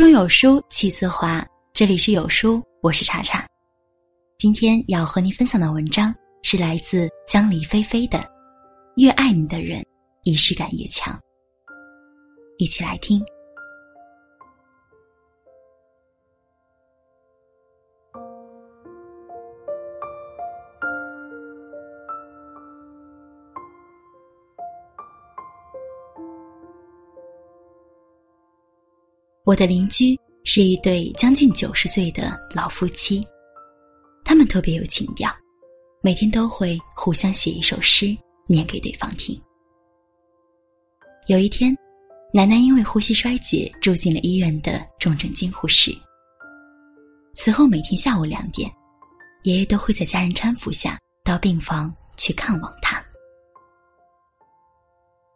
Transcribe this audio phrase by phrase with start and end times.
[0.00, 3.46] 中有书气自华，这里是有书，我是茶茶。
[4.38, 6.10] 今天要和您分享的文章
[6.42, 8.18] 是来自江离菲菲的
[8.96, 9.84] 《越爱你的人，
[10.22, 11.12] 仪式感越强》。
[12.56, 13.22] 一起来听。
[29.50, 33.20] 我的邻居是一对将近九十岁的老夫妻，
[34.24, 35.28] 他们特别有情调，
[36.04, 39.36] 每天都会互相写一首诗念给对方听。
[41.26, 41.76] 有一天，
[42.32, 45.90] 奶奶因为呼吸衰竭住进了医院的重症监护室。
[47.34, 48.70] 此后每天下午两点，
[49.42, 53.04] 爷爷都会在家人搀扶下到病房去看望他。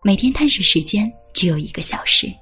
[0.05, 2.33] 每天探视时间只有一个小时。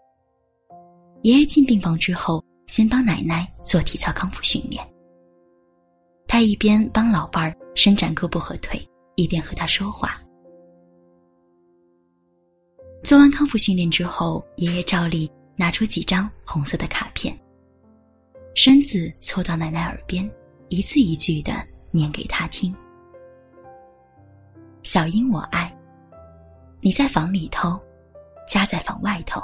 [1.23, 4.85] 爷爷进病房之后，先帮奶奶做体操康复训练。
[6.27, 8.85] 他一边帮老伴儿伸展胳膊和腿，
[9.15, 10.21] 一边和他说话。
[13.05, 17.39] 做完康复训练之后，爷爷照例拿出几张红色的卡片，
[18.57, 20.29] 身子凑到奶奶耳边，
[20.71, 21.53] 一字一句的
[21.93, 22.75] 念给她听
[24.83, 25.73] ：“小英，我爱
[26.81, 27.81] 你，在房里头，
[28.49, 29.41] 家在房外头。”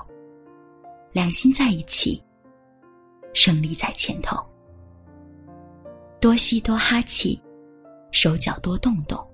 [1.10, 2.22] 两心在一起，
[3.32, 4.36] 胜利在前头。
[6.20, 7.40] 多吸多哈气，
[8.12, 9.26] 手脚多动动。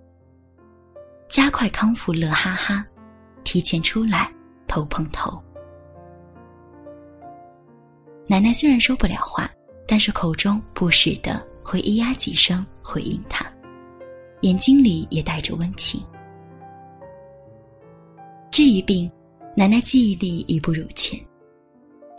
[1.28, 2.86] 加快康复，乐哈哈，
[3.42, 4.32] 提前出来，
[4.68, 5.42] 头碰头。
[8.26, 9.50] 奶奶虽然说不了话，
[9.86, 13.44] 但是口中不时的会咿呀几声回应他，
[14.42, 16.00] 眼睛里也带着温情。
[18.50, 19.10] 这一病，
[19.56, 21.18] 奶奶记忆力已不如前。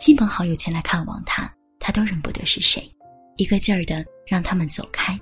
[0.06, 2.88] 亲朋好友前来看望他，他都认不得是谁，
[3.34, 5.20] 一个劲儿的让他们走开，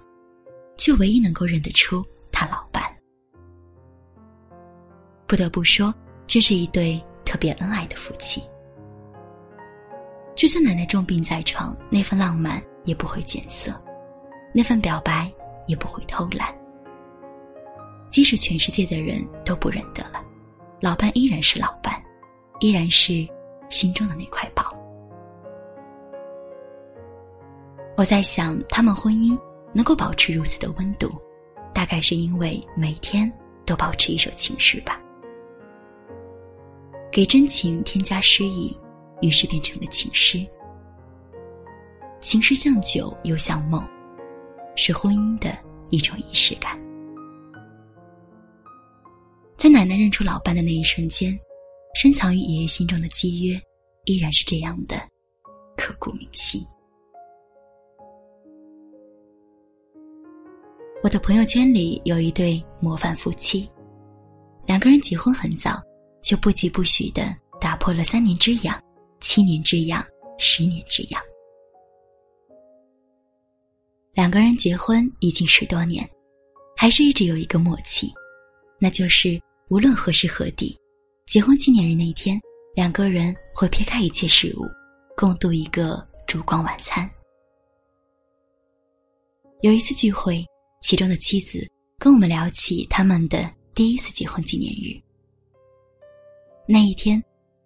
[0.76, 2.84] 却唯一能够认得出他老伴。
[5.26, 5.90] 不得不说，
[6.26, 8.42] 这是一对特别恩爱的夫妻。
[10.36, 13.82] 就算奶奶重病在床，那份浪漫也不会减色，
[14.52, 15.32] 那份表白
[15.66, 16.54] 也不会偷懒。
[18.10, 20.22] 即使全世界的人都不认得了，
[20.78, 21.98] 老伴依然是老伴，
[22.60, 23.26] 依然是。
[23.70, 24.48] 心中的那块
[27.96, 29.38] 我在想，他们婚姻
[29.72, 31.10] 能够保持如此的温度，
[31.72, 33.30] 大概是因为每天
[33.64, 35.00] 都保持一首情诗吧。
[37.12, 38.76] 给真情添加诗意，
[39.20, 40.44] 于是变成了情诗。
[42.20, 43.86] 情诗像酒又像梦，
[44.74, 45.56] 是婚姻的
[45.90, 46.78] 一种仪式感。
[49.56, 51.38] 在奶奶认出老伴的那一瞬间。
[51.96, 53.56] 深藏于爷爷心中的契约，
[54.06, 54.96] 依然是这样的
[55.76, 56.60] 刻骨铭心。
[61.04, 63.70] 我的朋友圈里有一对模范夫妻，
[64.64, 65.78] 两个人结婚很早，
[66.22, 68.82] 就不疾不徐的打破了三年之痒、
[69.20, 70.02] 七年之痒、
[70.38, 71.20] 十年之痒。
[74.14, 76.08] 两个人结婚已经十多年，
[76.74, 78.10] 还是一直有一个默契，
[78.80, 79.38] 那就是
[79.68, 80.74] 无论何时何地。
[81.26, 82.40] 结婚纪念日那一天，
[82.74, 84.64] 两个人会撇开一切事物，
[85.14, 87.06] 共度一个烛光晚餐。
[89.60, 90.42] 有一次聚会，
[90.84, 91.66] 其中的妻子
[91.98, 95.00] 跟我们聊起他们的第一次结婚纪念日。
[96.68, 97.20] 那一天，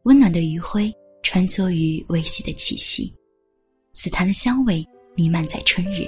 [0.05, 3.13] 温暖的余晖穿梭于微细的气息，
[3.93, 4.87] 紫檀的香味
[5.17, 6.07] 弥漫在春日，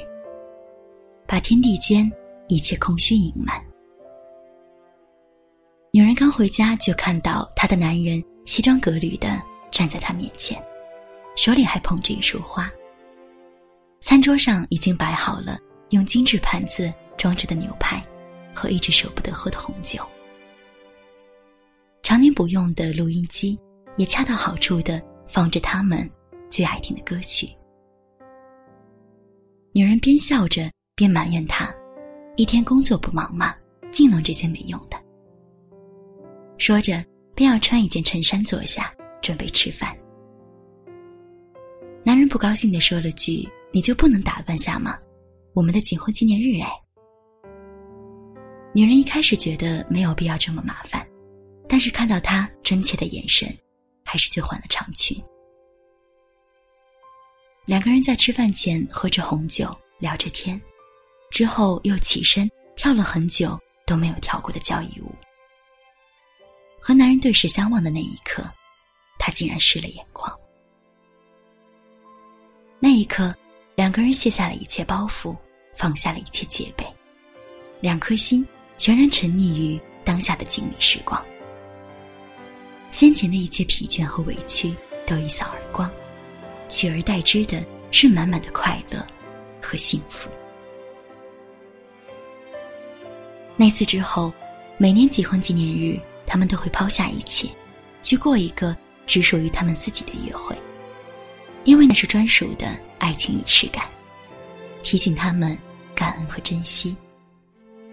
[1.27, 2.09] 把天地间
[2.47, 3.61] 一切空虚隐瞒。
[5.93, 9.43] 女人刚回家，就看到她的男人西装革履的
[9.73, 10.57] 站在她面前，
[11.35, 12.71] 手里还捧着一束花。
[13.99, 15.59] 餐桌上已经摆好了
[15.91, 18.03] 用精致盘子装着的牛排，
[18.55, 20.05] 和一直舍不得喝的红酒。
[22.03, 23.59] 常年不用的录音机，
[23.97, 26.09] 也恰到好处的放着他们
[26.51, 27.49] 最爱听的歌曲。
[29.73, 31.73] 女人边笑着边埋怨他，
[32.37, 33.55] 一天工作不忙吗？
[33.93, 34.97] 净弄这些没用的。
[36.59, 37.05] 说着，
[37.35, 39.97] 便要穿一件衬衫坐下，准备吃饭。
[42.03, 44.99] 男人不高兴的说了句：“你就不能打扮下吗？
[45.55, 46.71] 我们的结婚纪念日哎。”
[48.73, 51.05] 女人一开始觉得没有必要这么麻烦，
[51.69, 53.53] 但是看到他真切的眼神，
[54.05, 55.21] 还是去换了长裙。
[57.67, 60.61] 两个人在吃饭前喝着红酒，聊着天，
[61.31, 65.13] 之后又起身跳了很久都没有跳过的交谊舞。
[66.81, 68.43] 和男人对视相望的那一刻，
[69.19, 70.35] 他竟然湿了眼眶。
[72.79, 73.35] 那一刻，
[73.91, 75.37] 两个人卸下了一切包袱，
[75.75, 76.87] 放下了一切戒备，
[77.81, 78.47] 两颗心
[78.79, 81.21] 全然沉溺于当下的静谧时光。
[82.93, 84.73] 先前的一切疲倦和委屈
[85.05, 85.91] 都一扫而光，
[86.69, 89.05] 取而代之的是满满的快乐
[89.61, 90.31] 和幸福。
[93.57, 94.33] 那次之后，
[94.79, 97.49] 每年结婚纪念日，他们都会抛下一切，
[98.05, 100.57] 去过一个只属于他们自己的约会，
[101.65, 103.89] 因为那是专属的爱情仪式感，
[104.83, 105.57] 提醒他们
[105.95, 106.97] 感恩和珍惜，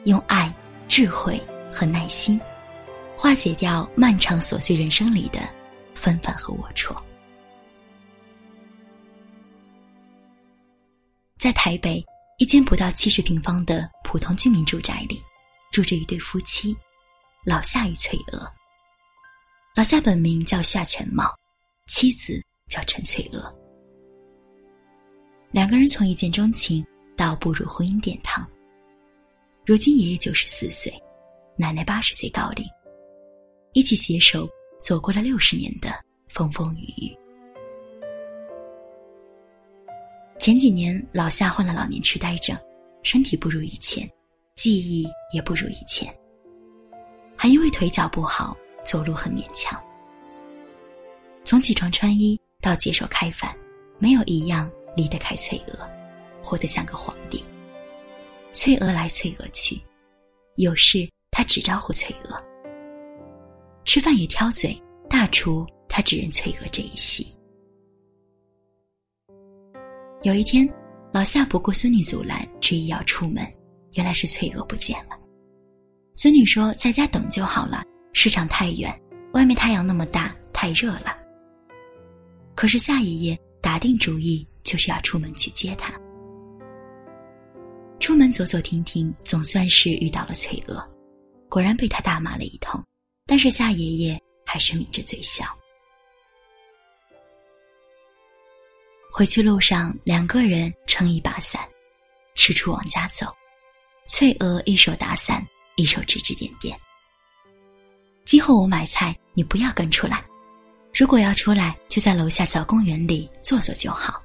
[0.05, 0.53] 用爱、
[0.87, 1.41] 智慧
[1.71, 2.39] 和耐心。
[3.15, 5.39] 化解掉漫长琐碎人生里的
[5.95, 6.95] 纷繁和龌龊。
[11.39, 12.05] 在台北
[12.37, 15.19] 一间不到七十平方的普通居民住宅里，
[15.71, 16.77] 住着一对夫妻，
[17.43, 18.47] 老夏与翠娥。
[19.75, 21.35] 老夏本名叫夏全茂，
[21.87, 23.53] 妻子叫陈翠娥。
[25.51, 26.85] 两个人从一见钟情
[27.15, 28.47] 到步入婚姻殿堂。
[29.65, 30.93] 如今爷爷九十四岁，
[31.57, 32.65] 奶奶八十岁高龄。
[33.73, 34.49] 一起携手
[34.79, 35.89] 走过了六十年的
[36.29, 37.17] 风风雨雨。
[40.39, 42.57] 前几年，老夏患了老年痴呆症，
[43.03, 44.09] 身体不如以前，
[44.55, 46.13] 记忆也不如以前，
[47.35, 48.55] 还因为腿脚不好，
[48.85, 49.79] 走路很勉强。
[51.43, 53.55] 从起床穿衣到接受开饭，
[53.99, 55.89] 没有一样离得开翠娥，
[56.43, 57.43] 活得像个皇帝。
[58.53, 59.79] 翠娥来，翠娥去，
[60.55, 62.43] 有事他只招呼翠娥。
[63.85, 64.75] 吃饭也挑嘴，
[65.09, 67.27] 大厨他只认翠娥这一席。
[70.23, 70.67] 有一天，
[71.13, 73.45] 老夏不顾孙女阻拦，执意要出门，
[73.93, 75.17] 原来是翠娥不见了。
[76.15, 77.83] 孙女说在家等就好了，
[78.13, 78.91] 市场太远，
[79.33, 81.15] 外面太阳那么大，太热了。
[82.57, 85.93] 可是夏爷爷打定主意就是要出门去接他。
[87.99, 90.83] 出门走走停停，总算是遇到了翠娥，
[91.49, 92.83] 果然被他大骂了一通。
[93.27, 95.45] 但是夏爷爷还是抿着嘴笑。
[99.11, 101.61] 回去路上，两个人撑一把伞，
[102.33, 103.27] 四处往家走。
[104.07, 105.45] 翠娥一手打伞，
[105.75, 106.75] 一手指指点点。
[108.25, 110.25] 今后我买菜，你不要跟出来。
[110.97, 114.19] 如果要出来，就在楼下小公园里坐坐就好。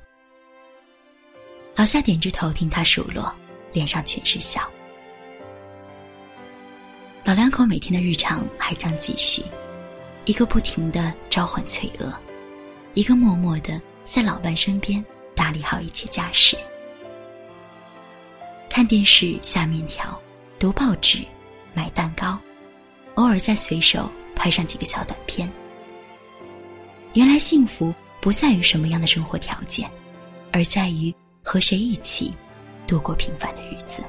[1.77, 3.31] 老夏点着头听他数落，
[3.75, 4.67] 脸上全是笑。
[7.25, 9.43] 老两口每天的日常还将继续，
[10.25, 12.11] 一个不停的召唤翠娥，
[12.95, 15.05] 一个默默的在老伴身边
[15.35, 16.57] 打理好一切家事。
[18.71, 20.19] 看电视、下面条、
[20.59, 21.19] 读报纸、
[21.75, 22.39] 买蛋糕，
[23.17, 25.47] 偶尔再随手拍上几个小短片。
[27.15, 29.91] 原来幸福不在于什么样的生活条件，
[30.51, 32.33] 而在于和谁一起
[32.87, 34.03] 度过平凡的日子。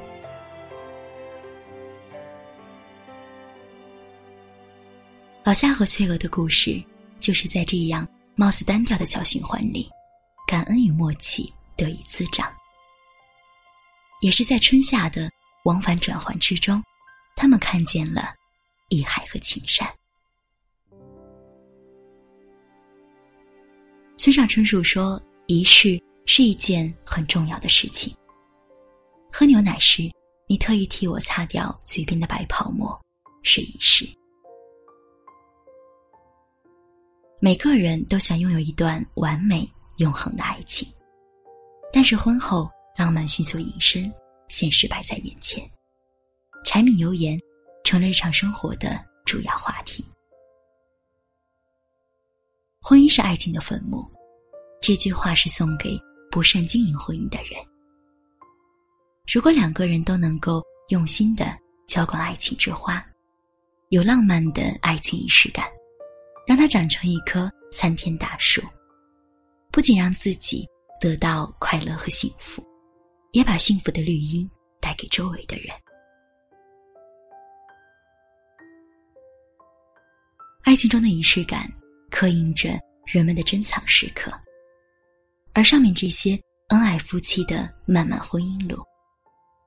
[5.44, 6.81] 老夏和翠娥的故事，
[7.19, 9.89] 就是在这样貌似单调的小循环里，
[10.47, 12.50] 感恩与默契得以滋长。
[14.21, 15.29] 也是在春夏的
[15.65, 16.81] 往返转换之中，
[17.35, 18.33] 他们看见了
[18.88, 19.86] 义海和情山。
[24.24, 28.15] 村上春树说：“仪式是一件很重要的事情。
[29.30, 30.10] 喝牛奶时，
[30.48, 32.98] 你特意替我擦掉嘴边的白泡沫，
[33.42, 34.08] 是仪式。”
[37.42, 40.88] 每个人都想拥有一段完美永恒的爱情，
[41.92, 44.10] 但是婚后浪漫迅速隐身，
[44.48, 45.70] 现实摆在眼前，
[46.63, 47.38] 柴米油盐
[47.84, 50.01] 成了日常生活的主要话题。
[52.86, 54.06] 婚姻是爱情的坟墓，
[54.86, 55.98] 这句话是送给
[56.30, 57.54] 不善经营婚姻的人。
[59.34, 63.02] 如果两个人都能够用心的浇灌爱情之花，
[63.92, 65.66] 有浪漫的爱情仪式感。
[66.46, 68.62] 让它长成一棵参天大树，
[69.72, 70.68] 不仅让自己
[71.00, 72.62] 得到快乐和幸福，
[73.32, 74.46] 也把幸福的绿荫
[74.82, 75.74] 带给周围的人。
[80.63, 81.72] 爱情中的仪式感，
[82.12, 84.30] 刻印着人们的珍藏时刻，
[85.53, 88.83] 而上面这些恩爱夫妻的漫漫婚姻路，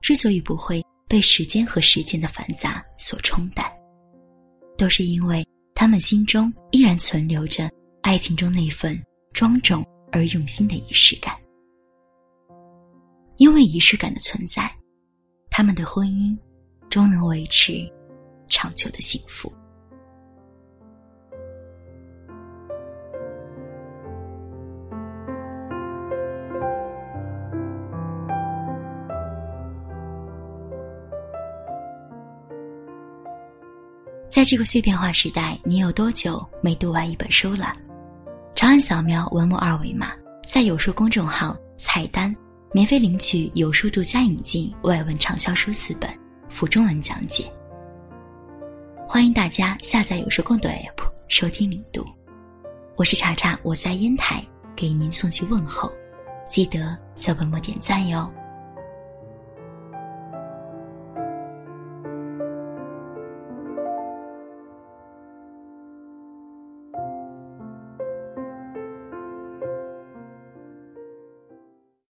[0.01, 3.65] 之所以不会被时间和时间的繁杂所冲淡，
[4.77, 5.45] 都是因为。
[5.79, 7.69] 他们心中依然存留着
[8.01, 8.99] 爱情中那份
[9.31, 11.39] 庄重而用心的仪式感，
[13.35, 14.75] 因为仪式感的存在，
[15.51, 16.35] 他们的婚姻
[16.89, 17.87] 终能维持
[18.49, 19.53] 长久的幸福。
[34.29, 37.73] 在这个碎片化时代，你有多久没读完一本书了？
[38.53, 40.11] 长按扫描文末二维码，
[40.45, 42.35] 在有书公众号菜单
[42.73, 46.09] 免费领取有书独家引进外文畅销书四本，
[46.49, 47.49] 附中文讲解。
[49.07, 52.05] 欢迎大家下载有书共读 APP 收听领读。
[52.97, 54.43] 我是查查，我在烟台
[54.75, 55.91] 给您送去问候，
[56.49, 58.29] 记得在文末点赞哟。